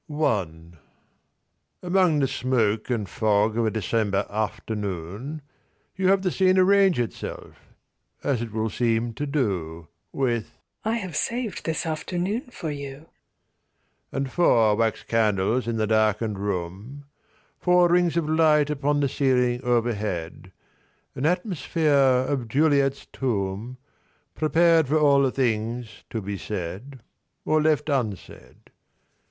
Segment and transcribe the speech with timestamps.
[0.11, 0.47] I
[1.83, 5.43] Among the smoke and fog of a December afternoon
[5.95, 7.75] You have the scene arrange itself
[8.23, 13.09] as it will seem to do With "I have saved this afternoon for you";
[14.11, 17.05] And four wax candles in the darkened room,
[17.59, 20.51] Four rings of light upon the ceiling overhead,
[21.13, 23.77] An atmosphere of Juliet's tomb
[24.33, 27.01] Prepared for all the things to be said,
[27.45, 28.71] or left unsaid.